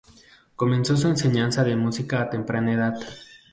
[0.55, 2.95] Comenzó su enseñanza de música a temprana edad.